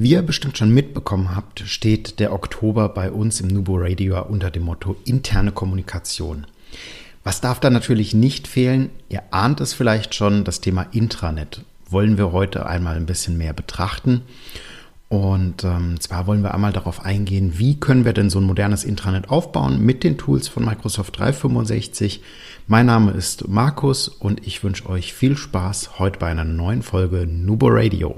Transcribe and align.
Wie 0.00 0.12
ihr 0.12 0.22
bestimmt 0.22 0.56
schon 0.56 0.72
mitbekommen 0.72 1.34
habt, 1.34 1.58
steht 1.66 2.20
der 2.20 2.32
Oktober 2.32 2.88
bei 2.88 3.10
uns 3.10 3.40
im 3.40 3.48
Nubo 3.48 3.78
Radio 3.78 4.22
unter 4.22 4.48
dem 4.48 4.62
Motto 4.62 4.94
interne 5.04 5.50
Kommunikation. 5.50 6.46
Was 7.24 7.40
darf 7.40 7.58
da 7.58 7.68
natürlich 7.68 8.14
nicht 8.14 8.46
fehlen? 8.46 8.90
Ihr 9.08 9.24
ahnt 9.32 9.60
es 9.60 9.72
vielleicht 9.72 10.14
schon, 10.14 10.44
das 10.44 10.60
Thema 10.60 10.86
Intranet 10.92 11.64
wollen 11.90 12.16
wir 12.16 12.30
heute 12.30 12.66
einmal 12.66 12.94
ein 12.94 13.06
bisschen 13.06 13.36
mehr 13.38 13.52
betrachten. 13.52 14.22
Und 15.08 15.64
ähm, 15.64 15.98
zwar 15.98 16.28
wollen 16.28 16.44
wir 16.44 16.54
einmal 16.54 16.72
darauf 16.72 17.04
eingehen, 17.04 17.58
wie 17.58 17.80
können 17.80 18.04
wir 18.04 18.12
denn 18.12 18.30
so 18.30 18.38
ein 18.38 18.46
modernes 18.46 18.84
Intranet 18.84 19.30
aufbauen 19.30 19.84
mit 19.84 20.04
den 20.04 20.16
Tools 20.16 20.46
von 20.46 20.64
Microsoft 20.64 21.18
365. 21.18 22.22
Mein 22.68 22.86
Name 22.86 23.10
ist 23.10 23.48
Markus 23.48 24.06
und 24.06 24.46
ich 24.46 24.62
wünsche 24.62 24.88
euch 24.88 25.12
viel 25.12 25.36
Spaß 25.36 25.98
heute 25.98 26.20
bei 26.20 26.28
einer 26.28 26.44
neuen 26.44 26.82
Folge 26.82 27.26
Nubo 27.26 27.66
Radio. 27.68 28.16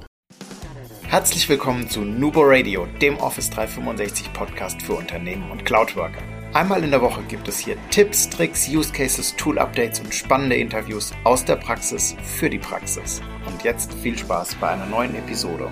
Herzlich 1.11 1.49
willkommen 1.49 1.89
zu 1.89 2.03
Nubo 2.03 2.43
Radio, 2.45 2.87
dem 3.03 3.17
Office 3.17 3.51
365 3.51 4.33
Podcast 4.33 4.81
für 4.81 4.93
Unternehmen 4.93 5.51
und 5.51 5.65
Cloudworker. 5.65 6.23
Einmal 6.55 6.85
in 6.85 6.93
der 6.93 7.01
Woche 7.01 7.21
gibt 7.27 7.49
es 7.49 7.59
hier 7.59 7.75
Tipps, 7.91 8.31
Tricks, 8.31 8.69
Use 8.69 8.93
Cases, 8.93 9.35
Tool 9.35 9.59
Updates 9.59 9.99
und 9.99 10.15
spannende 10.15 10.55
Interviews 10.55 11.13
aus 11.25 11.45
der 11.45 11.57
Praxis 11.57 12.15
für 12.23 12.49
die 12.49 12.61
Praxis. 12.61 13.21
Und 13.51 13.65
jetzt 13.65 13.93
viel 13.95 14.17
Spaß 14.17 14.55
bei 14.61 14.69
einer 14.69 14.87
neuen 14.87 15.17
Episode. 15.17 15.69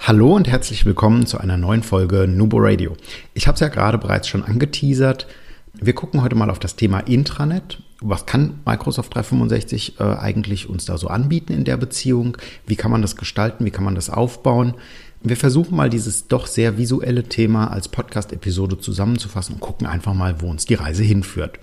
Hallo 0.00 0.36
und 0.36 0.46
herzlich 0.46 0.84
willkommen 0.84 1.24
zu 1.24 1.38
einer 1.38 1.56
neuen 1.56 1.82
Folge 1.82 2.28
Nubo 2.28 2.58
Radio. 2.60 2.94
Ich 3.32 3.46
habe 3.46 3.54
es 3.54 3.60
ja 3.60 3.68
gerade 3.68 3.96
bereits 3.96 4.28
schon 4.28 4.44
angeteasert. 4.44 5.28
Wir 5.72 5.94
gucken 5.94 6.20
heute 6.20 6.36
mal 6.36 6.50
auf 6.50 6.58
das 6.58 6.76
Thema 6.76 7.00
Intranet 7.00 7.78
was 8.00 8.26
kann 8.26 8.60
Microsoft 8.66 9.14
365 9.14 10.00
äh, 10.00 10.02
eigentlich 10.04 10.68
uns 10.68 10.84
da 10.84 10.98
so 10.98 11.08
anbieten 11.08 11.52
in 11.52 11.64
der 11.64 11.76
Beziehung? 11.76 12.36
Wie 12.66 12.76
kann 12.76 12.90
man 12.90 13.02
das 13.02 13.16
gestalten? 13.16 13.64
Wie 13.64 13.70
kann 13.70 13.84
man 13.84 13.94
das 13.94 14.10
aufbauen? 14.10 14.74
Wir 15.22 15.38
versuchen 15.38 15.74
mal 15.74 15.88
dieses 15.88 16.28
doch 16.28 16.46
sehr 16.46 16.76
visuelle 16.76 17.24
Thema 17.24 17.68
als 17.68 17.88
Podcast-Episode 17.88 18.78
zusammenzufassen 18.78 19.54
und 19.54 19.60
gucken 19.60 19.86
einfach 19.86 20.12
mal, 20.12 20.42
wo 20.42 20.50
uns 20.50 20.66
die 20.66 20.74
Reise 20.74 21.02
hinführt. 21.02 21.58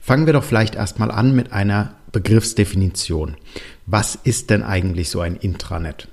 Fangen 0.00 0.26
wir 0.26 0.32
doch 0.32 0.42
vielleicht 0.42 0.74
erstmal 0.74 1.12
an 1.12 1.34
mit 1.34 1.52
einer 1.52 1.94
Begriffsdefinition. 2.10 3.36
Was 3.86 4.16
ist 4.16 4.50
denn 4.50 4.64
eigentlich 4.64 5.08
so 5.08 5.20
ein 5.20 5.36
Intranet? 5.36 6.08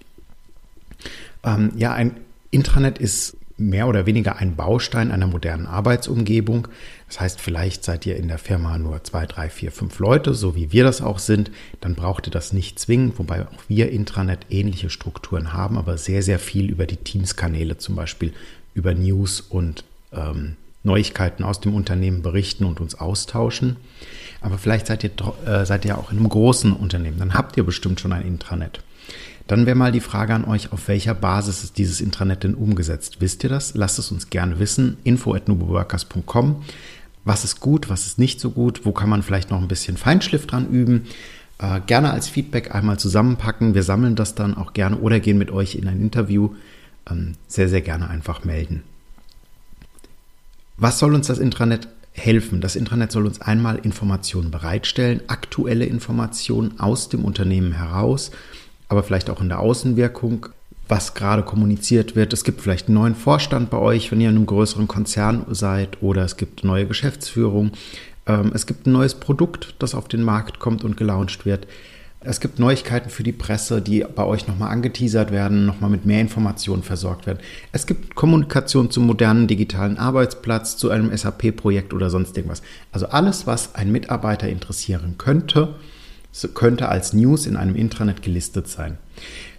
Ähm, 1.44 1.72
ja, 1.75 1.94
ein 1.94 2.17
Intranet 2.52 3.00
ist 3.00 3.38
mehr 3.69 3.88
oder 3.88 4.06
weniger 4.06 4.38
ein 4.38 4.56
Baustein 4.56 5.11
einer 5.11 5.28
modernen 5.28 5.66
Arbeitsumgebung. 5.66 6.67
Das 7.08 7.19
heißt, 7.19 7.42
vielleicht 7.42 7.83
seid 7.83 8.05
ihr 8.05 8.16
in 8.17 8.28
der 8.28 8.38
Firma 8.38 8.78
nur 8.78 9.03
zwei, 9.03 9.25
drei, 9.25 9.50
vier, 9.50 9.72
fünf 9.72 10.00
Leute, 10.00 10.33
so 10.33 10.55
wie 10.55 10.72
wir 10.72 10.83
das 10.83 11.02
auch 11.02 11.20
sind. 11.20 11.52
Dann 11.81 11.95
braucht 11.95 12.28
ihr 12.28 12.31
das 12.31 12.53
nicht 12.53 12.80
zwingend, 12.80 13.20
wobei 13.20 13.44
auch 13.44 13.64
wir 13.67 13.92
Intranet 13.92 14.47
ähnliche 14.50 14.89
Strukturen 14.89 15.53
haben, 15.53 15.78
aber 15.78 15.97
sehr, 15.97 16.23
sehr 16.23 16.39
viel 16.39 16.70
über 16.70 16.86
die 16.86 16.97
Teams-Kanäle, 16.97 17.78
zum 17.78 17.95
Beispiel 17.95 18.33
über 18.73 18.94
News 18.94 19.42
und 19.42 19.83
ähm, 20.11 20.55
Neuigkeiten 20.83 21.44
aus 21.44 21.61
dem 21.61 21.73
Unternehmen 21.73 22.22
berichten 22.22 22.66
und 22.66 22.81
uns 22.81 22.95
austauschen. 22.95 23.77
Aber 24.42 24.58
vielleicht 24.58 24.88
seid 24.88 25.03
ihr, 25.03 25.11
äh, 25.45 25.66
seid 25.66 25.86
ihr 25.86 25.98
auch 25.98 26.11
in 26.11 26.17
einem 26.17 26.30
großen 26.30 26.73
Unternehmen. 26.73 27.20
Dann 27.20 27.33
habt 27.33 27.55
ihr 27.55 27.64
bestimmt 27.64 28.00
schon 28.00 28.11
ein 28.11 28.25
Intranet. 28.25 28.81
Dann 29.47 29.66
wäre 29.66 29.75
mal 29.75 29.91
die 29.91 29.99
Frage 29.99 30.33
an 30.33 30.45
euch, 30.45 30.72
auf 30.72 30.88
welcher 30.88 31.13
Basis 31.13 31.63
ist 31.63 31.77
dieses 31.77 31.99
Intranet 31.99 32.44
denn 32.44 32.55
umgesetzt? 32.55 33.17
Wisst 33.19 33.44
ihr 33.44 33.49
das? 33.49 33.73
Lasst 33.73 33.99
es 33.99 34.11
uns 34.11 34.30
gerne 34.30 34.59
wissen. 34.59 34.97
info 35.03 35.33
at 35.33 35.47
nuboworkers.com. 35.47 36.63
Was 37.25 37.44
ist 37.44 37.59
gut, 37.59 37.89
was 37.89 38.05
ist 38.05 38.19
nicht 38.19 38.39
so 38.39 38.52
gut? 38.52 38.86
Wo 38.86 38.91
kann 38.91 39.09
man 39.09 39.23
vielleicht 39.23 39.49
noch 39.49 39.61
ein 39.61 39.67
bisschen 39.67 39.97
Feinschliff 39.97 40.47
dran 40.47 40.69
üben? 40.69 41.08
Äh, 41.59 41.81
gerne 41.86 42.11
als 42.11 42.30
Feedback 42.30 42.73
einmal 42.73 42.99
zusammenpacken. 42.99 43.75
Wir 43.75 43.83
sammeln 43.83 44.16
das 44.16 44.36
dann 44.36 44.55
auch 44.55 44.73
gerne 44.73 44.97
oder 44.97 45.19
gehen 45.19 45.38
mit 45.38 45.52
euch 45.52 45.75
in 45.75 45.88
ein 45.88 46.02
Interview. 46.02 46.55
Ähm, 47.09 47.33
sehr, 47.47 47.67
sehr 47.67 47.81
gerne 47.81 48.09
einfach 48.09 48.45
melden. 48.45 48.83
Was 50.77 50.99
soll 50.99 51.14
uns 51.14 51.27
das 51.27 51.39
Intranet 51.39 51.88
helfen? 52.14 52.61
Das 52.61 52.75
Intranet 52.75 53.11
soll 53.11 53.25
uns 53.25 53.42
einmal 53.42 53.77
Informationen 53.77 54.52
bereitstellen, 54.52 55.21
aktuelle 55.27 55.86
Informationen 55.86 56.80
aus 56.80 57.10
dem 57.10 57.25
Unternehmen 57.25 57.73
heraus 57.73 58.31
aber 58.88 59.04
vielleicht 59.04 59.30
auch 59.30 59.42
in 59.42 59.49
der 59.49 59.60
Außenwirkung, 59.60 60.48
was 60.88 61.14
gerade 61.14 61.44
kommuniziert 61.44 62.16
wird. 62.16 62.33
Es 62.33 62.44
gibt 62.44 62.61
vielleicht 62.61 62.88
einen 62.88 62.95
neuen 62.95 63.16
Vorstand 63.16 63.70
bei 63.70 63.77
euch, 63.77 64.11
wenn 64.11 64.21
ihr 64.21 64.30
in 64.30 64.36
einem 64.36 64.45
größeren 64.45 64.88
Konzern 64.88 65.45
seid, 65.49 66.02
oder 66.02 66.23
es 66.23 66.38
gibt 66.38 66.64
neue 66.64 66.86
Geschäftsführung. 66.86 67.72
Ähm, 68.26 68.52
es 68.54 68.66
gibt 68.66 68.86
ein 68.86 68.92
neues 68.92 69.16
Produkt, 69.16 69.76
das 69.80 69.95
auf 69.95 70.08
den 70.08 70.23
Markt 70.23 70.60
kommt 70.60 70.83
und 70.83 70.98
gelauncht 70.98 71.45
wird. 71.45 71.67
Es 72.26 72.39
gibt 72.39 72.58
Neuigkeiten 72.58 73.10
für 73.10 73.23
die 73.23 73.33
Presse, 73.33 73.82
die 73.82 74.05
bei 74.16 74.23
euch 74.23 74.48
nochmal 74.48 74.72
angeteasert 74.72 75.32
werden, 75.32 75.66
nochmal 75.66 75.89
mit 75.89 76.05
mehr 76.05 76.22
Informationen 76.22 76.82
versorgt 76.82 77.27
werden. 77.27 77.39
Es 77.73 77.86
gibt 77.86 78.16
Kommunikation 78.16 78.89
zum 78.89 79.05
modernen 79.05 79.48
digitalen 79.48 79.98
Arbeitsplatz, 79.98 80.77
zu 80.77 80.89
einem 80.89 81.16
SAP-Projekt 81.16 81.93
oder 81.93 82.10
sonst 82.10 82.38
irgendwas. 82.38 82.61
Also 82.93 83.08
alles, 83.08 83.45
was 83.45 83.76
ein 83.76 83.92
Mitarbeiter 83.92 84.48
interessieren 84.48 85.16
könnte, 85.17 85.76
könnte 86.54 86.89
als 86.89 87.14
News 87.14 87.45
in 87.45 87.55
einem 87.55 87.76
Intranet 87.76 88.21
gelistet 88.21 88.67
sein. 88.67 88.98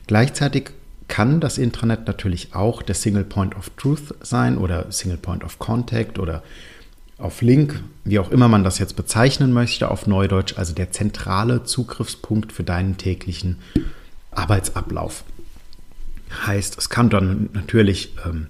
Gleichzeitig 0.06 0.70
kann 1.08 1.40
das 1.40 1.58
Intranet 1.58 2.06
natürlich 2.06 2.54
auch 2.54 2.82
der 2.82 2.94
Single 2.94 3.24
Point 3.24 3.56
of 3.56 3.70
Truth 3.76 4.14
sein 4.20 4.58
oder 4.58 4.90
Single 4.90 5.18
Point 5.18 5.44
of 5.44 5.58
Contact 5.58 6.18
oder 6.18 6.42
auf 7.18 7.42
Link, 7.42 7.80
wie 8.04 8.18
auch 8.18 8.30
immer 8.30 8.48
man 8.48 8.64
das 8.64 8.78
jetzt 8.78 8.96
bezeichnen 8.96 9.52
möchte 9.52 9.90
auf 9.90 10.06
Neudeutsch, 10.06 10.58
also 10.58 10.74
der 10.74 10.90
zentrale 10.90 11.64
Zugriffspunkt 11.64 12.52
für 12.52 12.64
deinen 12.64 12.96
täglichen 12.96 13.58
Arbeitsablauf. 14.32 15.24
Heißt, 16.46 16.76
es 16.76 16.90
kann 16.90 17.10
dann 17.10 17.50
natürlich 17.52 18.14
ähm, 18.26 18.48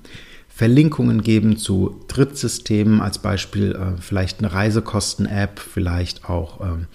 Verlinkungen 0.49 1.23
geben 1.23 1.57
zu 1.57 2.01
Drittsystemen, 2.09 3.01
als 3.01 3.19
Beispiel 3.19 3.73
äh, 3.73 4.01
vielleicht 4.01 4.39
eine 4.39 4.53
Reisekosten-App, 4.53 5.59
vielleicht 5.59 6.29
auch 6.31 6.61
ähm, 6.63 6.87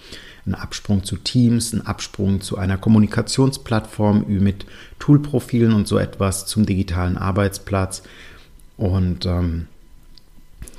ein 0.50 0.54
Absprung 0.54 1.04
zu 1.04 1.16
Teams, 1.16 1.72
ein 1.72 1.86
Absprung 1.86 2.40
zu 2.40 2.58
einer 2.58 2.78
Kommunikationsplattform 2.78 4.24
mit 4.28 4.66
Toolprofilen 4.98 5.72
und 5.72 5.88
so 5.88 5.98
etwas 5.98 6.46
zum 6.46 6.66
digitalen 6.66 7.16
Arbeitsplatz. 7.16 8.02
Und 8.76 9.26
ähm, 9.26 9.66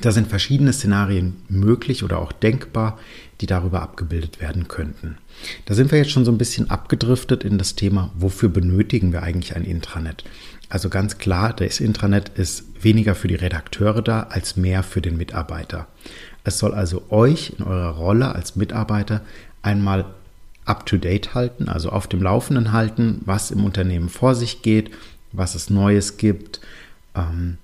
da 0.02 0.12
sind 0.12 0.28
verschiedene 0.28 0.74
Szenarien 0.74 1.38
möglich 1.48 2.04
oder 2.04 2.20
auch 2.20 2.32
denkbar, 2.32 2.98
die 3.40 3.46
darüber 3.46 3.82
abgebildet 3.82 4.42
werden 4.42 4.68
könnten. 4.68 5.18
Da 5.66 5.74
sind 5.74 5.92
wir 5.92 6.00
jetzt 6.00 6.12
schon 6.12 6.26
so 6.26 6.32
ein 6.32 6.38
bisschen 6.38 6.70
abgedriftet 6.70 7.44
in 7.44 7.58
das 7.58 7.76
Thema, 7.76 8.12
wofür 8.16 8.50
benötigen 8.50 9.14
wir 9.14 9.24
eigentlich 9.24 9.56
ein 9.56 9.64
Intranet? 9.64 10.24
Also 10.70 10.90
ganz 10.90 11.18
klar, 11.18 11.54
das 11.54 11.80
Intranet 11.80 12.30
ist 12.30 12.64
weniger 12.82 13.14
für 13.14 13.28
die 13.28 13.36
Redakteure 13.36 14.02
da 14.02 14.24
als 14.30 14.56
mehr 14.56 14.84
für 14.84 15.02
den 15.02 15.18
Mitarbeiter. 15.18 15.88
Es 16.44 16.58
soll 16.58 16.74
also 16.74 17.04
euch 17.10 17.54
in 17.58 17.66
eurer 17.66 17.96
Rolle 17.96 18.34
als 18.34 18.56
Mitarbeiter 18.56 19.22
einmal 19.62 20.06
up-to-date 20.66 21.34
halten, 21.34 21.70
also 21.70 21.90
auf 21.90 22.08
dem 22.08 22.22
Laufenden 22.22 22.72
halten, 22.72 23.22
was 23.26 23.52
im 23.52 23.64
Unternehmen 23.64 24.10
vor 24.10 24.36
sich 24.36 24.62
geht, 24.62 24.92
was 25.32 25.56
es 25.56 25.70
Neues 25.70 26.18
gibt, 26.18 26.62
ähm, 27.16 27.58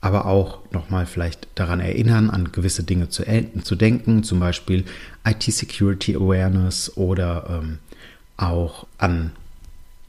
aber 0.00 0.26
auch 0.26 0.58
nochmal 0.70 1.06
vielleicht 1.06 1.48
daran 1.54 1.80
erinnern, 1.80 2.30
an 2.30 2.52
gewisse 2.52 2.84
Dinge 2.84 3.08
zu, 3.08 3.24
zu 3.62 3.74
denken, 3.74 4.22
zum 4.22 4.38
Beispiel 4.38 4.84
IT-Security 5.24 6.16
Awareness 6.16 6.96
oder 6.96 7.46
ähm, 7.62 7.78
auch 8.36 8.86
an 8.98 9.32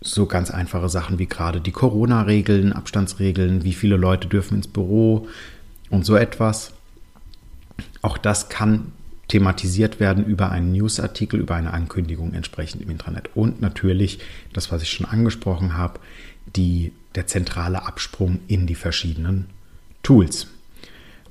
so 0.02 0.26
ganz 0.26 0.52
einfache 0.52 0.90
Sachen 0.90 1.18
wie 1.18 1.26
gerade 1.26 1.62
die 1.62 1.72
Corona-Regeln, 1.72 2.74
Abstandsregeln, 2.74 3.64
wie 3.64 3.74
viele 3.74 3.96
Leute 3.96 4.28
dürfen 4.28 4.58
ins 4.58 4.68
Büro 4.68 5.28
und 5.90 6.06
so 6.06 6.16
etwas. 6.16 6.75
Auch 8.06 8.20
das 8.20 8.50
kann 8.50 8.92
thematisiert 9.30 10.00
werden 10.00 10.24
über 10.24 10.52
einen 10.52 10.72
Newsartikel, 10.74 11.40
über 11.40 11.56
eine 11.56 11.74
Ankündigung 11.74 12.36
entsprechend 12.36 12.84
im 12.84 12.92
Internet. 12.92 13.32
Und 13.34 13.62
natürlich 13.62 14.20
das, 14.54 14.72
was 14.72 14.84
ich 14.84 14.92
schon 14.92 15.08
angesprochen 15.08 15.76
habe, 15.76 16.00
die, 16.56 16.92
der 17.16 17.26
zentrale 17.26 17.84
Absprung 17.84 18.42
in 18.48 18.68
die 18.68 18.76
verschiedenen 18.76 19.48
Tools 20.04 20.46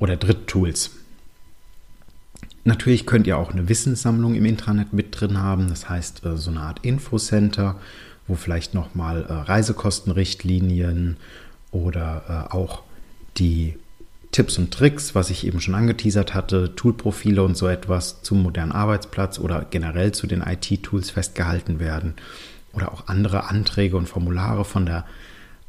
oder 0.01 0.17
Dritttools. 0.17 0.91
Natürlich 2.65 3.07
könnt 3.07 3.29
ihr 3.29 3.39
auch 3.39 3.53
eine 3.53 3.69
Wissenssammlung 3.69 4.35
im 4.35 4.45
Intranet 4.45 4.93
mit 4.93 5.21
drin 5.21 5.39
haben, 5.39 5.69
das 5.69 5.89
heißt 5.89 6.27
äh, 6.27 6.37
so 6.37 6.51
eine 6.51 6.59
Art 6.59 6.85
Infocenter, 6.85 7.79
wo 8.27 8.35
vielleicht 8.35 8.75
nochmal 8.75 9.23
äh, 9.23 9.33
Reisekostenrichtlinien 9.33 11.19
oder 11.71 12.49
äh, 12.51 12.53
auch 12.53 12.83
die 13.37 13.77
Tipps 14.35 14.59
und 14.59 14.73
Tricks, 14.73 15.15
was 15.15 15.31
ich 15.31 15.47
eben 15.47 15.61
schon 15.61 15.77
angeteasert 15.77 16.35
hatte, 16.35 16.75
Toolprofile 16.75 17.45
und 17.45 17.57
so 17.57 17.69
etwas 17.69 18.21
zum 18.23 18.43
modernen 18.43 18.73
Arbeitsplatz 18.73 19.39
oder 19.39 19.65
generell 19.71 20.11
zu 20.11 20.27
den 20.27 20.43
IT-Tools 20.43 21.11
festgehalten 21.11 21.79
werden 21.79 22.15
oder 22.73 22.93
auch 22.93 23.07
andere 23.07 23.49
Anträge 23.49 23.97
und 23.97 24.09
Formulare 24.09 24.65
von 24.65 24.87
der 24.87 25.05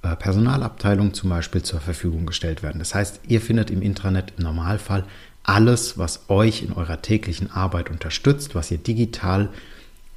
äh, 0.01 0.15
Personalabteilung 0.15 1.13
zum 1.13 1.29
Beispiel 1.29 1.61
zur 1.61 1.79
Verfügung 1.79 2.25
gestellt 2.25 2.63
werden. 2.63 2.79
Das 2.79 2.95
heißt, 2.95 3.19
ihr 3.27 3.39
findet 3.39 3.69
im 3.69 3.83
Intranet 3.83 4.33
im 4.35 4.45
Normalfall 4.45 5.03
alles, 5.43 5.99
was 5.99 6.27
euch 6.27 6.63
in 6.63 6.73
eurer 6.73 7.03
täglichen 7.03 7.51
Arbeit 7.51 7.91
unterstützt, 7.91 8.55
was 8.55 8.71
ihr 8.71 8.79
digital 8.79 9.49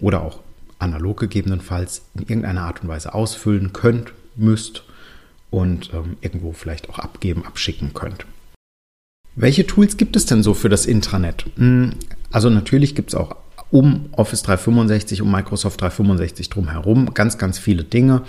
oder 0.00 0.22
auch 0.22 0.40
analog 0.78 1.20
gegebenenfalls 1.20 2.00
in 2.14 2.22
irgendeiner 2.22 2.62
Art 2.62 2.80
und 2.80 2.88
Weise 2.88 3.12
ausfüllen 3.12 3.74
könnt, 3.74 4.14
müsst 4.36 4.84
und 5.50 5.92
ähm, 5.92 6.16
irgendwo 6.22 6.54
vielleicht 6.54 6.88
auch 6.88 6.98
abgeben, 6.98 7.44
abschicken 7.44 7.92
könnt. 7.92 8.24
Welche 9.40 9.64
Tools 9.64 9.96
gibt 9.96 10.17
es 10.17 10.26
denn 10.26 10.43
so 10.43 10.52
für 10.52 10.69
das 10.69 10.85
Intranet? 10.85 11.46
Hm, 11.56 11.93
also 12.32 12.50
natürlich 12.50 12.96
gibt 12.96 13.11
es 13.11 13.14
auch 13.14 13.37
um 13.70 14.06
Office 14.11 14.43
365, 14.43 15.23
um 15.23 15.31
Microsoft 15.31 15.81
365 15.81 16.50
drumherum 16.50 17.14
ganz, 17.14 17.38
ganz 17.38 17.56
viele 17.56 17.85
Dinge. 17.85 18.23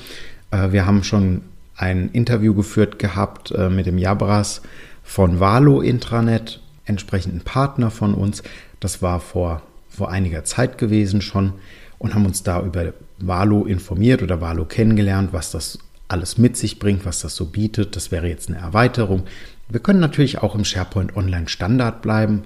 Äh, 0.51 0.71
wir 0.71 0.85
haben 0.85 1.03
schon 1.03 1.41
ein 1.75 2.09
Interview 2.11 2.53
geführt 2.53 2.99
gehabt 2.99 3.49
äh, 3.49 3.71
mit 3.71 3.87
dem 3.87 3.97
Jabras 3.97 4.61
von 5.03 5.39
Valo 5.39 5.81
Intranet, 5.81 6.61
entsprechenden 6.85 7.41
Partner 7.41 7.89
von 7.89 8.13
uns. 8.13 8.43
Das 8.79 9.01
war 9.01 9.19
vor, 9.19 9.63
vor 9.89 10.11
einiger 10.11 10.43
Zeit 10.43 10.77
gewesen 10.77 11.21
schon 11.23 11.53
und 11.97 12.13
haben 12.13 12.27
uns 12.27 12.43
da 12.43 12.61
über 12.61 12.93
Valo 13.17 13.65
informiert 13.65 14.21
oder 14.21 14.41
Valo 14.41 14.63
kennengelernt, 14.63 15.29
was 15.31 15.49
das 15.49 15.79
alles 16.09 16.37
mit 16.37 16.57
sich 16.57 16.79
bringt, 16.79 17.05
was 17.05 17.21
das 17.21 17.35
so 17.35 17.45
bietet. 17.45 17.95
Das 17.95 18.11
wäre 18.11 18.27
jetzt 18.27 18.49
eine 18.49 18.57
Erweiterung. 18.57 19.23
Wir 19.69 19.79
können 19.79 19.99
natürlich 19.99 20.39
auch 20.39 20.55
im 20.55 20.65
SharePoint 20.65 21.15
Online 21.15 21.47
Standard 21.47 22.01
bleiben 22.01 22.43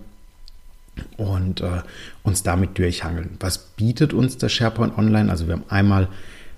und 1.17 1.61
äh, 1.61 1.81
uns 2.21 2.43
damit 2.43 2.77
durchhangeln. 2.77 3.37
Was 3.39 3.57
bietet 3.57 4.13
uns 4.13 4.37
der 4.37 4.49
SharePoint 4.49 4.97
Online? 4.97 5.31
Also 5.31 5.47
wir 5.47 5.53
haben 5.53 5.63
einmal 5.69 6.09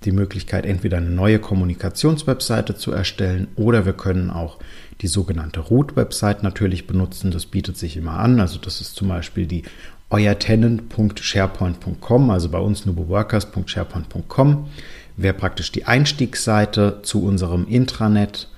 die 0.04 0.12
Möglichkeit, 0.12 0.66
entweder 0.66 0.98
eine 0.98 1.10
neue 1.10 1.40
Kommunikationswebseite 1.40 2.76
zu 2.76 2.92
erstellen 2.92 3.48
oder 3.56 3.86
wir 3.86 3.94
können 3.94 4.30
auch 4.30 4.58
die 5.02 5.08
sogenannte 5.08 5.62
Root-Website 5.62 6.44
natürlich 6.44 6.88
benutzen. 6.88 7.32
Das 7.32 7.46
bietet 7.46 7.78
sich 7.78 7.98
immer 7.98 8.20
an. 8.20 8.40
Also 8.40 8.60
das 8.60 8.80
ist 8.82 8.96
zum 8.96 9.10
Beispiel 9.10 9.46
die 9.46 9.64
euertenant.sharepoint.com, 10.10 12.30
also 12.30 12.50
bei 12.50 12.60
uns 12.60 12.86
nuboworkers.sharepoint.com, 12.86 14.70
wäre 15.18 15.34
praktisch 15.34 15.72
die 15.72 15.86
Einstiegsseite 15.86 17.00
zu 17.04 17.24
unserem 17.24 17.68
Intranet 17.68 18.50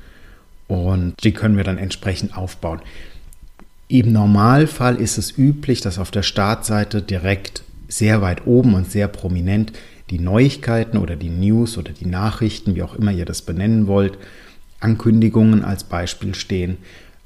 und 0.68 1.14
die 1.24 1.34
können 1.34 1.58
wir 1.58 1.64
dann 1.64 1.78
entsprechend 1.78 2.38
aufbauen. 2.38 2.82
Im 3.88 4.12
Normalfall 4.12 4.98
ist 4.98 5.18
es 5.18 5.38
üblich, 5.38 5.82
dass 5.82 6.00
auf 6.00 6.12
der 6.12 6.24
Startseite 6.24 7.02
direkt 7.02 7.64
sehr 7.88 8.22
weit 8.22 8.46
oben 8.46 8.74
und 8.74 8.92
sehr 8.92 9.08
prominent 9.08 9.72
die 10.10 10.20
Neuigkeiten 10.20 10.98
oder 10.98 11.16
die 11.16 11.30
News 11.30 11.78
oder 11.78 11.92
die 11.92 12.06
Nachrichten, 12.06 12.76
wie 12.76 12.84
auch 12.84 12.96
immer 12.96 13.12
ihr 13.12 13.26
das 13.26 13.42
benennen 13.42 13.88
wollt, 13.88 14.18
Ankündigungen 14.80 15.64
als 15.64 15.84
Beispiel 15.86 16.36
stehen. 16.36 16.78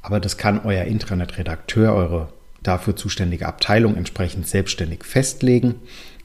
Aber 0.01 0.19
das 0.19 0.37
kann 0.37 0.61
euer 0.63 0.85
Intranet-Redakteur, 0.85 1.93
eure 1.93 2.29
dafür 2.63 2.95
zuständige 2.95 3.47
Abteilung 3.47 3.95
entsprechend 3.95 4.47
selbstständig 4.47 5.03
festlegen, 5.03 5.75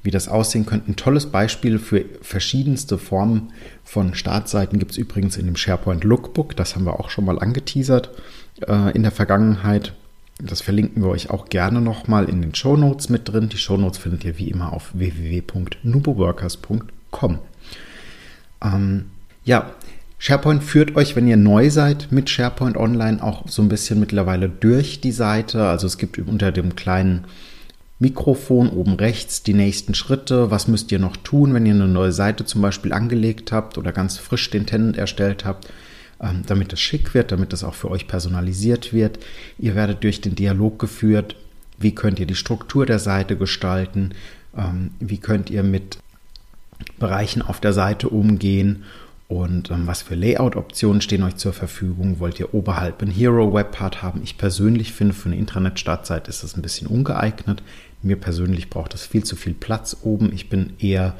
wie 0.07 0.11
das 0.11 0.29
aussehen 0.29 0.65
könnte. 0.65 0.91
Ein 0.91 0.97
tolles 0.97 1.27
Beispiel 1.27 1.79
für 1.79 2.07
verschiedenste 2.23 2.97
Formen 2.97 3.53
von 3.85 4.15
Startseiten 4.15 4.79
gibt 4.79 4.93
es 4.93 4.99
übrigens 4.99 5.37
in 5.37 5.45
dem 5.45 5.57
SharePoint 5.57 6.05
Lookbook. 6.05 6.57
Das 6.57 6.75
haben 6.75 6.87
wir 6.87 6.99
auch 6.99 7.11
schon 7.11 7.27
mal 7.27 7.39
angeteasert 7.39 8.09
äh, 8.67 8.93
in 8.93 9.03
der 9.03 9.13
Vergangenheit. 9.13 9.93
Das 10.39 10.63
verlinken 10.63 11.03
wir 11.03 11.11
euch 11.11 11.31
auch 11.31 11.49
gerne 11.49 11.81
nochmal 11.81 12.29
in 12.29 12.41
den 12.41 12.55
Show 12.55 12.77
Notes 12.77 13.09
mit 13.09 13.29
drin. 13.29 13.49
Die 13.49 13.59
Show 13.59 13.77
Notes 13.77 13.99
findet 13.99 14.25
ihr 14.25 14.39
wie 14.39 14.49
immer 14.49 14.73
auf 14.73 14.91
www.nuboworkers.com. 14.93 17.39
Ähm, 18.63 19.07
ja, 19.45 19.73
SharePoint 20.19 20.65
führt 20.65 20.97
euch, 20.97 21.15
wenn 21.17 21.27
ihr 21.27 21.37
neu 21.37 21.69
seid, 21.71 22.09
mit 22.11 22.31
SharePoint 22.31 22.77
Online 22.77 23.23
auch 23.23 23.49
so 23.49 23.63
ein 23.63 23.69
bisschen 23.69 24.01
mittlerweile 24.01 24.49
durch 24.49 25.01
die 25.01 25.13
Seite. 25.13 25.67
Also 25.67 25.87
es 25.87 25.99
gibt 25.99 26.19
unter 26.19 26.53
dem 26.53 26.77
kleinen 26.77 27.25
Mikrofon 27.99 28.69
oben 28.69 28.95
rechts 28.95 29.43
die 29.43 29.55
nächsten 29.55 29.95
Schritte. 29.95 30.51
Was 30.51 30.69
müsst 30.69 30.93
ihr 30.93 30.99
noch 30.99 31.17
tun, 31.17 31.55
wenn 31.55 31.65
ihr 31.65 31.75
eine 31.75 31.89
neue 31.89 32.13
Seite 32.13 32.45
zum 32.45 32.61
Beispiel 32.61 32.93
angelegt 32.93 33.53
habt 33.53 33.79
oder 33.79 33.93
ganz 33.93 34.19
frisch 34.19 34.51
den 34.51 34.67
Tenant 34.67 34.97
erstellt 34.97 35.45
habt? 35.45 35.69
Ähm, 36.21 36.43
damit 36.47 36.73
es 36.73 36.81
schick 36.81 37.13
wird, 37.15 37.31
damit 37.33 37.53
es 37.53 37.65
auch 37.65 37.75
für 37.75 37.91
euch 37.91 38.07
personalisiert 38.09 38.93
wird. 38.93 39.19
Ihr 39.59 39.75
werdet 39.75 40.03
durch 40.03 40.21
den 40.21 40.35
Dialog 40.35 40.79
geführt, 40.79 41.37
wie 41.79 41.95
könnt 41.95 42.19
ihr 42.19 42.27
die 42.27 42.35
Struktur 42.35 42.87
der 42.87 42.99
Seite 42.99 43.37
gestalten, 43.37 44.13
ähm, 44.57 44.93
wie 44.99 45.19
könnt 45.19 45.51
ihr 45.51 45.63
mit 45.63 45.99
Bereichen 46.99 47.43
auf 47.43 47.61
der 47.61 47.73
Seite 47.73 48.09
umgehen 48.09 48.85
und 49.29 49.73
ähm, 49.73 49.87
was 49.87 50.03
für 50.03 50.15
Layout-Optionen 50.15 51.01
stehen 51.01 51.25
euch 51.25 51.37
zur 51.37 51.53
Verfügung? 51.53 52.21
Wollt 52.21 52.39
ihr 52.39 52.55
oberhalb 52.55 53.03
ein 53.03 53.11
Hero-Webpart 53.11 54.03
haben? 54.03 54.21
Ich 54.23 54.39
persönlich 54.39 54.93
finde, 54.93 55.15
für 55.15 55.29
eine 55.29 55.37
Intranet-Startseite 55.37 56.31
ist 56.31 56.45
das 56.45 56.57
ein 56.57 56.63
bisschen 56.63 56.87
ungeeignet. 56.87 57.63
Mir 58.03 58.17
persönlich 58.17 58.71
braucht 58.71 58.95
es 58.95 59.05
viel 59.05 59.25
zu 59.25 59.35
viel 59.35 59.55
Platz 59.55 59.97
oben. 60.03 60.33
Ich 60.33 60.49
bin 60.49 60.75
eher 60.79 61.15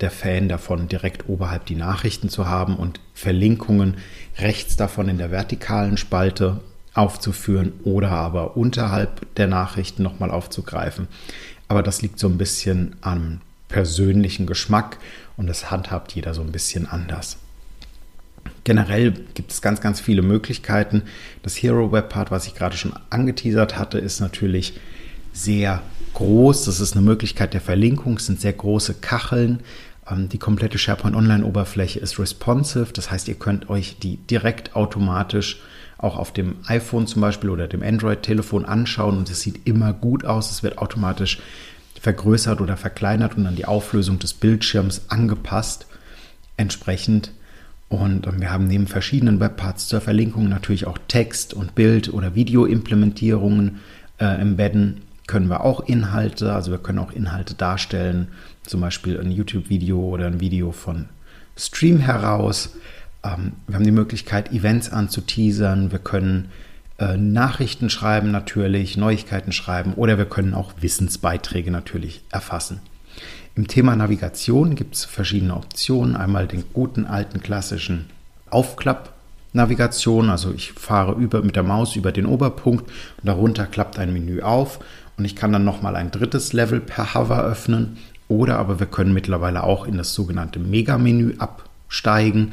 der 0.00 0.12
Fan 0.12 0.48
davon, 0.48 0.86
direkt 0.86 1.28
oberhalb 1.28 1.66
die 1.66 1.74
Nachrichten 1.74 2.28
zu 2.28 2.46
haben 2.46 2.76
und 2.76 3.00
Verlinkungen 3.12 3.96
rechts 4.38 4.76
davon 4.76 5.08
in 5.08 5.18
der 5.18 5.32
vertikalen 5.32 5.96
Spalte 5.96 6.60
aufzuführen 6.94 7.72
oder 7.82 8.10
aber 8.10 8.56
unterhalb 8.56 9.34
der 9.34 9.48
Nachrichten 9.48 10.04
nochmal 10.04 10.30
aufzugreifen. 10.30 11.08
Aber 11.66 11.82
das 11.82 12.02
liegt 12.02 12.20
so 12.20 12.28
ein 12.28 12.38
bisschen 12.38 12.94
am 13.00 13.40
persönlichen 13.66 14.46
Geschmack 14.46 14.98
und 15.36 15.48
das 15.48 15.72
handhabt 15.72 16.12
jeder 16.12 16.34
so 16.34 16.42
ein 16.42 16.52
bisschen 16.52 16.86
anders. 16.86 17.38
Generell 18.68 19.12
gibt 19.32 19.50
es 19.50 19.62
ganz, 19.62 19.80
ganz 19.80 19.98
viele 19.98 20.20
Möglichkeiten. 20.20 21.04
Das 21.42 21.56
Hero 21.56 21.90
Web 21.90 22.10
Part, 22.10 22.30
was 22.30 22.46
ich 22.46 22.54
gerade 22.54 22.76
schon 22.76 22.92
angeteasert 23.08 23.78
hatte, 23.78 23.96
ist 23.96 24.20
natürlich 24.20 24.78
sehr 25.32 25.80
groß. 26.12 26.66
Das 26.66 26.78
ist 26.78 26.94
eine 26.94 27.00
Möglichkeit 27.00 27.54
der 27.54 27.62
Verlinkung. 27.62 28.18
Es 28.18 28.26
sind 28.26 28.42
sehr 28.42 28.52
große 28.52 28.92
Kacheln. 29.00 29.60
Ähm, 30.06 30.28
die 30.28 30.36
komplette 30.36 30.76
SharePoint 30.76 31.16
Online-Oberfläche 31.16 31.98
ist 31.98 32.18
responsive, 32.18 32.92
das 32.92 33.10
heißt, 33.10 33.26
ihr 33.28 33.36
könnt 33.36 33.70
euch 33.70 34.00
die 34.00 34.18
direkt 34.18 34.76
automatisch 34.76 35.62
auch 35.96 36.18
auf 36.18 36.34
dem 36.34 36.56
iPhone 36.66 37.06
zum 37.06 37.22
Beispiel 37.22 37.48
oder 37.48 37.68
dem 37.68 37.82
Android-Telefon 37.82 38.66
anschauen 38.66 39.16
und 39.16 39.30
es 39.30 39.40
sieht 39.40 39.66
immer 39.66 39.94
gut 39.94 40.26
aus. 40.26 40.50
Es 40.50 40.62
wird 40.62 40.76
automatisch 40.76 41.40
vergrößert 41.98 42.60
oder 42.60 42.76
verkleinert 42.76 43.34
und 43.38 43.46
an 43.46 43.56
die 43.56 43.64
Auflösung 43.64 44.18
des 44.18 44.34
Bildschirms 44.34 45.06
angepasst 45.08 45.86
entsprechend. 46.58 47.32
Und 47.88 48.28
wir 48.38 48.50
haben 48.50 48.66
neben 48.66 48.86
verschiedenen 48.86 49.40
Webparts 49.40 49.88
zur 49.88 50.00
Verlinkung 50.00 50.48
natürlich 50.48 50.86
auch 50.86 50.98
Text- 51.08 51.54
und 51.54 51.74
Bild- 51.74 52.12
oder 52.12 52.34
Videoimplementierungen 52.34 53.78
äh, 54.18 54.40
embedden. 54.40 55.02
Können 55.26 55.48
wir 55.48 55.62
auch 55.62 55.80
Inhalte, 55.80 56.52
also 56.52 56.70
wir 56.70 56.78
können 56.78 56.98
auch 56.98 57.12
Inhalte 57.12 57.54
darstellen, 57.54 58.28
zum 58.64 58.80
Beispiel 58.80 59.18
ein 59.18 59.30
YouTube-Video 59.30 60.00
oder 60.00 60.26
ein 60.26 60.40
Video 60.40 60.72
von 60.72 61.06
Stream 61.56 61.98
heraus. 61.98 62.74
Ähm, 63.24 63.52
wir 63.66 63.76
haben 63.76 63.84
die 63.84 63.90
Möglichkeit, 63.90 64.52
Events 64.52 64.90
anzuteasern. 64.90 65.90
Wir 65.90 65.98
können 65.98 66.50
äh, 66.98 67.16
Nachrichten 67.16 67.88
schreiben 67.90 68.30
natürlich, 68.30 68.96
Neuigkeiten 68.96 69.52
schreiben 69.52 69.94
oder 69.94 70.18
wir 70.18 70.26
können 70.26 70.52
auch 70.52 70.72
Wissensbeiträge 70.80 71.70
natürlich 71.70 72.22
erfassen. 72.30 72.80
Im 73.58 73.66
Thema 73.66 73.96
Navigation 73.96 74.76
gibt 74.76 74.94
es 74.94 75.04
verschiedene 75.04 75.56
Optionen. 75.56 76.14
Einmal 76.14 76.46
den 76.46 76.62
guten 76.72 77.06
alten 77.06 77.40
klassischen 77.40 78.06
Aufklapp-Navigation. 78.50 80.30
Also 80.30 80.52
ich 80.52 80.74
fahre 80.74 81.20
über, 81.20 81.42
mit 81.42 81.56
der 81.56 81.64
Maus 81.64 81.96
über 81.96 82.12
den 82.12 82.26
Oberpunkt 82.26 82.84
und 82.88 83.26
darunter 83.26 83.66
klappt 83.66 83.98
ein 83.98 84.12
Menü 84.12 84.42
auf 84.42 84.78
und 85.16 85.24
ich 85.24 85.34
kann 85.34 85.52
dann 85.52 85.64
nochmal 85.64 85.96
ein 85.96 86.12
drittes 86.12 86.52
Level 86.52 86.78
per 86.78 87.14
Hover 87.14 87.42
öffnen 87.42 87.96
oder 88.28 88.60
aber 88.60 88.78
wir 88.78 88.86
können 88.86 89.12
mittlerweile 89.12 89.64
auch 89.64 89.88
in 89.88 89.96
das 89.96 90.14
sogenannte 90.14 90.60
Mega-Menü 90.60 91.34
absteigen 91.38 92.52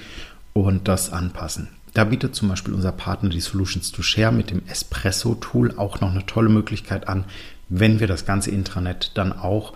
und 0.54 0.88
das 0.88 1.14
anpassen. 1.14 1.68
Da 1.94 2.06
bietet 2.06 2.34
zum 2.34 2.50
Beispiel 2.50 2.74
unser 2.74 2.92
Partner 2.92 3.30
die 3.30 3.42
Solutions 3.42 3.92
to 3.92 4.02
Share 4.02 4.32
mit 4.32 4.50
dem 4.50 4.64
Espresso-Tool 4.68 5.76
auch 5.78 6.02
noch 6.02 6.10
eine 6.10 6.26
tolle 6.26 6.50
Möglichkeit 6.50 7.08
an, 7.08 7.26
wenn 7.70 8.00
wir 8.00 8.08
das 8.08 8.26
ganze 8.26 8.50
Intranet 8.50 9.12
dann 9.14 9.34
auch 9.34 9.74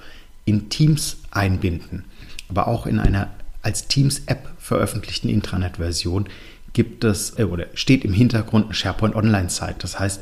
in 0.50 0.70
Teams 0.70 1.18
einbinden. 1.32 2.06
Aber 2.50 2.68
auch 2.68 2.86
in 2.86 3.00
einer 3.00 3.30
als 3.62 3.88
Teams-App 3.88 4.50
veröffentlichten 4.58 5.30
Intranet-Version 5.30 6.28
gibt 6.74 7.04
es 7.04 7.38
äh, 7.38 7.44
oder 7.44 7.68
steht 7.74 8.06
im 8.06 8.14
Hintergrund 8.14 8.70
ein 8.70 8.74
SharePoint 8.74 9.16
Online-Site. 9.16 9.76
Das 9.80 10.00
heißt, 10.00 10.22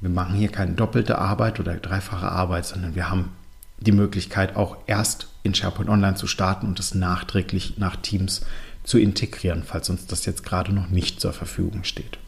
wir 0.00 0.10
machen 0.10 0.34
hier 0.34 0.48
keine 0.48 0.72
doppelte 0.72 1.18
Arbeit 1.18 1.60
oder 1.60 1.74
dreifache 1.76 2.28
Arbeit, 2.28 2.66
sondern 2.66 2.94
wir 2.94 3.08
haben 3.08 3.30
die 3.78 3.92
Möglichkeit, 3.92 4.56
auch 4.56 4.76
erst 4.86 5.28
in 5.42 5.54
SharePoint 5.54 5.88
Online 5.88 6.16
zu 6.16 6.26
starten 6.26 6.66
und 6.66 6.78
es 6.80 6.94
nachträglich 6.94 7.78
nach 7.78 7.96
Teams 7.96 8.42
zu 8.84 8.98
integrieren, 8.98 9.62
falls 9.64 9.90
uns 9.90 10.06
das 10.06 10.26
jetzt 10.26 10.44
gerade 10.44 10.72
noch 10.72 10.88
nicht 10.88 11.20
zur 11.20 11.32
Verfügung 11.32 11.84
steht. 11.84 12.18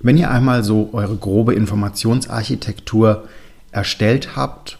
Wenn 0.00 0.16
ihr 0.16 0.30
einmal 0.30 0.64
so 0.64 0.90
eure 0.92 1.16
grobe 1.16 1.54
Informationsarchitektur 1.54 3.28
erstellt 3.72 4.36
habt, 4.36 4.78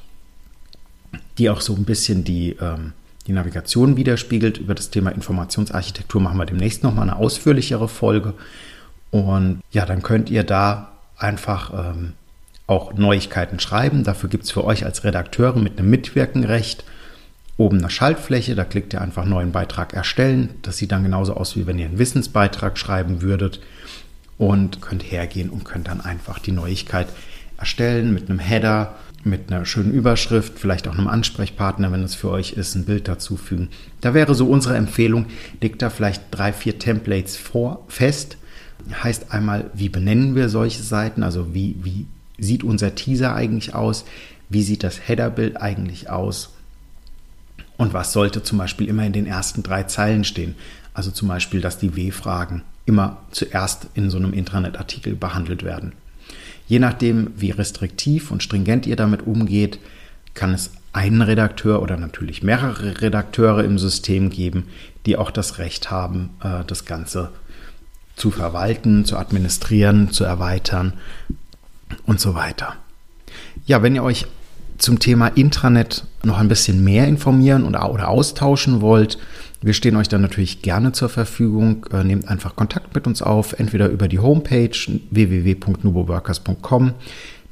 die 1.38 1.50
auch 1.50 1.60
so 1.60 1.74
ein 1.74 1.84
bisschen 1.84 2.24
die, 2.24 2.56
ähm, 2.60 2.92
die 3.26 3.32
Navigation 3.32 3.96
widerspiegelt, 3.96 4.58
über 4.58 4.74
das 4.74 4.90
Thema 4.90 5.10
Informationsarchitektur 5.10 6.20
machen 6.20 6.38
wir 6.38 6.46
demnächst 6.46 6.82
nochmal 6.82 7.08
eine 7.08 7.16
ausführlichere 7.16 7.88
Folge. 7.88 8.34
Und 9.10 9.60
ja, 9.70 9.86
dann 9.86 10.02
könnt 10.02 10.30
ihr 10.30 10.44
da 10.44 10.92
einfach 11.16 11.72
ähm, 11.90 12.12
auch 12.66 12.94
Neuigkeiten 12.94 13.60
schreiben. 13.60 14.04
Dafür 14.04 14.28
gibt 14.28 14.44
es 14.44 14.50
für 14.50 14.64
euch 14.64 14.84
als 14.84 15.04
Redakteure 15.04 15.58
mit 15.58 15.78
einem 15.78 15.90
Mitwirkenrecht 15.90 16.84
oben 17.56 17.78
eine 17.78 17.90
Schaltfläche, 17.90 18.54
da 18.54 18.64
klickt 18.64 18.92
ihr 18.92 19.00
einfach 19.00 19.24
neuen 19.24 19.52
Beitrag 19.52 19.94
erstellen. 19.94 20.50
Das 20.62 20.76
sieht 20.76 20.92
dann 20.92 21.02
genauso 21.02 21.34
aus, 21.34 21.56
wie 21.56 21.66
wenn 21.66 21.78
ihr 21.78 21.86
einen 21.86 21.98
Wissensbeitrag 21.98 22.78
schreiben 22.78 23.22
würdet 23.22 23.60
und 24.36 24.82
könnt 24.82 25.10
hergehen 25.10 25.48
und 25.48 25.64
könnt 25.64 25.88
dann 25.88 26.00
einfach 26.00 26.38
die 26.38 26.52
Neuigkeit 26.52 27.08
erstellen 27.56 28.12
mit 28.12 28.28
einem 28.28 28.38
Header, 28.38 28.96
mit 29.26 29.52
einer 29.52 29.66
schönen 29.66 29.92
Überschrift, 29.92 30.58
vielleicht 30.58 30.88
auch 30.88 30.96
einem 30.96 31.08
Ansprechpartner, 31.08 31.92
wenn 31.92 32.02
es 32.02 32.14
für 32.14 32.30
euch 32.30 32.52
ist, 32.52 32.74
ein 32.74 32.84
Bild 32.84 33.08
dazufügen. 33.08 33.68
Da 34.00 34.14
wäre 34.14 34.34
so 34.34 34.48
unsere 34.48 34.76
Empfehlung, 34.76 35.26
legt 35.60 35.82
da 35.82 35.90
vielleicht 35.90 36.22
drei, 36.30 36.52
vier 36.52 36.78
Templates 36.78 37.36
vor, 37.36 37.84
fest. 37.88 38.38
Heißt 39.02 39.32
einmal, 39.32 39.70
wie 39.74 39.88
benennen 39.88 40.34
wir 40.34 40.48
solche 40.48 40.82
Seiten, 40.82 41.22
also 41.22 41.54
wie, 41.54 41.76
wie 41.82 42.06
sieht 42.38 42.62
unser 42.62 42.94
Teaser 42.94 43.34
eigentlich 43.34 43.74
aus, 43.74 44.04
wie 44.48 44.62
sieht 44.62 44.84
das 44.84 45.08
Headerbild 45.08 45.60
eigentlich 45.60 46.08
aus 46.08 46.50
und 47.76 47.92
was 47.92 48.12
sollte 48.12 48.42
zum 48.42 48.58
Beispiel 48.58 48.88
immer 48.88 49.04
in 49.04 49.12
den 49.12 49.26
ersten 49.26 49.62
drei 49.62 49.82
Zeilen 49.84 50.24
stehen. 50.24 50.54
Also 50.94 51.10
zum 51.10 51.28
Beispiel, 51.28 51.60
dass 51.60 51.78
die 51.78 51.96
W-Fragen 51.96 52.62
immer 52.86 53.18
zuerst 53.32 53.88
in 53.94 54.08
so 54.08 54.16
einem 54.18 54.32
Intranet-Artikel 54.32 55.14
behandelt 55.14 55.62
werden. 55.62 55.92
Je 56.66 56.78
nachdem, 56.78 57.32
wie 57.36 57.50
restriktiv 57.50 58.30
und 58.30 58.42
stringent 58.42 58.86
ihr 58.86 58.96
damit 58.96 59.26
umgeht, 59.26 59.78
kann 60.34 60.52
es 60.52 60.70
einen 60.92 61.22
Redakteur 61.22 61.82
oder 61.82 61.96
natürlich 61.96 62.42
mehrere 62.42 63.00
Redakteure 63.00 63.64
im 63.64 63.78
System 63.78 64.30
geben, 64.30 64.64
die 65.04 65.16
auch 65.16 65.30
das 65.30 65.58
Recht 65.58 65.90
haben, 65.90 66.30
äh, 66.42 66.64
das 66.66 66.84
Ganze 66.84 67.30
zu 68.16 68.30
verwalten, 68.30 69.04
zu 69.04 69.16
administrieren, 69.16 70.10
zu 70.10 70.24
erweitern 70.24 70.94
und 72.06 72.18
so 72.18 72.34
weiter. 72.34 72.76
Ja, 73.66 73.82
wenn 73.82 73.94
ihr 73.94 74.02
euch 74.02 74.26
zum 74.78 74.98
Thema 74.98 75.28
Intranet 75.28 76.04
noch 76.22 76.38
ein 76.38 76.48
bisschen 76.48 76.82
mehr 76.82 77.06
informieren 77.06 77.64
oder, 77.64 77.90
oder 77.92 78.08
austauschen 78.08 78.80
wollt, 78.80 79.18
wir 79.66 79.74
stehen 79.74 79.96
euch 79.96 80.08
dann 80.08 80.22
natürlich 80.22 80.62
gerne 80.62 80.92
zur 80.92 81.08
Verfügung. 81.08 81.86
Äh, 81.92 82.04
nehmt 82.04 82.28
einfach 82.28 82.54
Kontakt 82.54 82.94
mit 82.94 83.08
uns 83.08 83.20
auf, 83.20 83.52
entweder 83.54 83.88
über 83.88 84.06
die 84.06 84.20
Homepage 84.20 84.70
www.nuboworkers.com, 85.10 86.94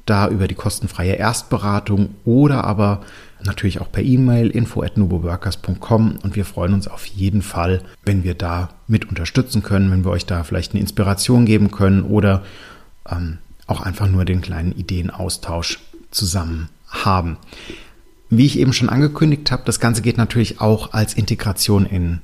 da 0.07 0.29
über 0.29 0.47
die 0.47 0.55
kostenfreie 0.55 1.15
Erstberatung 1.15 2.11
oder 2.25 2.63
aber 2.63 3.03
natürlich 3.43 3.81
auch 3.81 3.91
per 3.91 4.05
E-Mail 4.05 4.51
info@nuboworkers.com 4.51 6.19
und 6.23 6.37
wir 6.37 6.45
freuen 6.45 6.75
uns 6.75 6.87
auf 6.87 7.05
jeden 7.05 7.43
Fall, 7.43 7.83
wenn 8.05 8.23
wir 8.23 8.35
da 8.35 8.71
mit 8.87 9.09
unterstützen 9.09 9.65
können, 9.65 9.91
wenn 9.91 10.05
wir 10.05 10.13
euch 10.13 10.25
da 10.25 10.45
vielleicht 10.45 10.73
eine 10.73 10.81
Inspiration 10.81 11.47
geben 11.47 11.73
können 11.73 12.03
oder 12.05 12.45
ähm, 13.11 13.39
auch 13.67 13.81
einfach 13.81 14.07
nur 14.09 14.25
den 14.25 14.41
kleinen 14.41 14.71
Ideenaustausch 14.71 15.81
zusammen 16.13 16.69
haben. 16.87 17.39
Wie 18.37 18.47
ich 18.47 18.59
eben 18.59 18.73
schon 18.73 18.89
angekündigt 18.89 19.51
habe, 19.51 19.63
das 19.65 19.81
Ganze 19.81 20.03
geht 20.03 20.17
natürlich 20.17 20.61
auch 20.61 20.93
als 20.93 21.15
Integration 21.15 21.87
in 21.87 22.21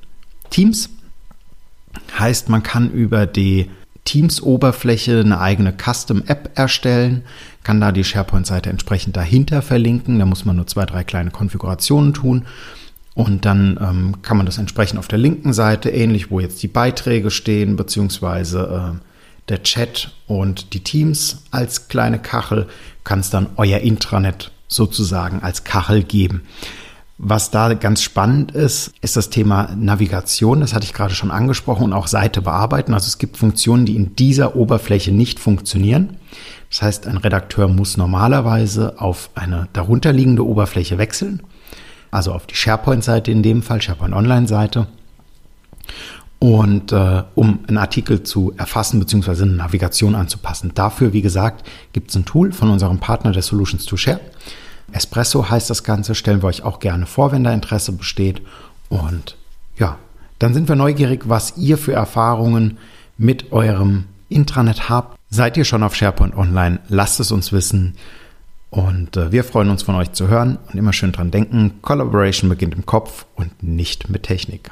Teams. 0.49 0.89
Heißt, 2.17 2.49
man 2.49 2.63
kann 2.63 2.91
über 2.91 3.25
die 3.25 3.69
Teams-Oberfläche 4.05 5.19
eine 5.19 5.39
eigene 5.39 5.73
Custom-App 5.73 6.51
erstellen, 6.55 7.23
kann 7.63 7.79
da 7.79 7.91
die 7.91 8.03
SharePoint-Seite 8.03 8.69
entsprechend 8.69 9.15
dahinter 9.15 9.61
verlinken. 9.61 10.19
Da 10.19 10.25
muss 10.25 10.45
man 10.45 10.55
nur 10.55 10.67
zwei, 10.67 10.85
drei 10.85 11.03
kleine 11.03 11.31
Konfigurationen 11.31 12.13
tun. 12.13 12.45
Und 13.13 13.45
dann 13.45 13.77
ähm, 13.81 14.21
kann 14.21 14.37
man 14.37 14.45
das 14.45 14.57
entsprechend 14.57 14.97
auf 14.97 15.07
der 15.07 15.19
linken 15.19 15.53
Seite, 15.53 15.89
ähnlich 15.89 16.31
wo 16.31 16.39
jetzt 16.39 16.63
die 16.63 16.67
Beiträge 16.67 17.29
stehen, 17.29 17.75
beziehungsweise 17.75 18.95
äh, 18.95 19.10
der 19.51 19.63
Chat 19.63 20.11
und 20.27 20.73
die 20.73 20.83
Teams 20.83 21.43
als 21.51 21.87
kleine 21.87 22.19
Kachel, 22.19 22.67
kann 23.03 23.19
es 23.19 23.29
dann 23.29 23.47
euer 23.57 23.79
Intranet 23.79 24.51
sozusagen 24.67 25.43
als 25.43 25.63
Kachel 25.63 26.03
geben. 26.03 26.43
Was 27.23 27.51
da 27.51 27.75
ganz 27.75 28.01
spannend 28.01 28.51
ist, 28.51 28.93
ist 29.01 29.15
das 29.15 29.29
Thema 29.29 29.69
Navigation. 29.75 30.61
Das 30.61 30.73
hatte 30.73 30.85
ich 30.85 30.93
gerade 30.93 31.13
schon 31.13 31.29
angesprochen 31.29 31.83
und 31.83 31.93
auch 31.93 32.07
Seite 32.07 32.41
bearbeiten. 32.41 32.95
Also 32.95 33.05
es 33.05 33.19
gibt 33.19 33.37
Funktionen, 33.37 33.85
die 33.85 33.95
in 33.95 34.15
dieser 34.15 34.55
Oberfläche 34.55 35.11
nicht 35.11 35.39
funktionieren. 35.39 36.17
Das 36.71 36.81
heißt, 36.81 37.05
ein 37.05 37.17
Redakteur 37.17 37.67
muss 37.67 37.95
normalerweise 37.95 38.99
auf 38.99 39.29
eine 39.35 39.67
darunterliegende 39.73 40.43
Oberfläche 40.43 40.97
wechseln. 40.97 41.43
Also 42.09 42.33
auf 42.33 42.47
die 42.47 42.55
SharePoint-Seite 42.55 43.29
in 43.29 43.43
dem 43.43 43.61
Fall, 43.61 43.83
SharePoint 43.83 44.15
Online-Seite. 44.15 44.87
Und 46.41 46.91
äh, 46.91 47.23
um 47.35 47.59
einen 47.67 47.77
Artikel 47.77 48.23
zu 48.23 48.51
erfassen 48.57 48.99
bzw. 48.99 49.43
eine 49.43 49.51
Navigation 49.51 50.15
anzupassen. 50.15 50.71
Dafür, 50.73 51.13
wie 51.13 51.21
gesagt, 51.21 51.69
gibt 51.93 52.09
es 52.09 52.15
ein 52.15 52.25
Tool 52.25 52.51
von 52.51 52.71
unserem 52.71 52.97
Partner 52.97 53.31
der 53.31 53.43
Solutions 53.43 53.85
to 53.85 53.95
Share. 53.95 54.19
Espresso 54.91 55.51
heißt 55.51 55.69
das 55.69 55.83
Ganze, 55.83 56.15
stellen 56.15 56.41
wir 56.41 56.47
euch 56.47 56.63
auch 56.63 56.79
gerne 56.79 57.05
vor, 57.05 57.31
wenn 57.31 57.43
da 57.43 57.53
Interesse 57.53 57.91
besteht. 57.91 58.41
Und 58.89 59.37
ja, 59.77 59.99
dann 60.39 60.55
sind 60.55 60.67
wir 60.67 60.75
neugierig, 60.75 61.29
was 61.29 61.57
ihr 61.57 61.77
für 61.77 61.93
Erfahrungen 61.93 62.79
mit 63.19 63.51
eurem 63.51 64.05
Intranet 64.27 64.89
habt. 64.89 65.19
Seid 65.29 65.57
ihr 65.57 65.63
schon 65.63 65.83
auf 65.83 65.95
SharePoint 65.95 66.35
Online? 66.35 66.79
Lasst 66.89 67.19
es 67.19 67.31
uns 67.31 67.51
wissen. 67.51 67.97
Und 68.71 69.15
äh, 69.15 69.31
wir 69.31 69.43
freuen 69.43 69.69
uns 69.69 69.83
von 69.83 69.93
euch 69.93 70.13
zu 70.13 70.27
hören 70.27 70.57
und 70.71 70.79
immer 70.79 70.93
schön 70.93 71.11
dran 71.11 71.29
denken, 71.29 71.83
Collaboration 71.83 72.49
beginnt 72.49 72.73
im 72.73 72.87
Kopf 72.87 73.27
und 73.35 73.61
nicht 73.61 74.09
mit 74.09 74.23
Technik. 74.23 74.71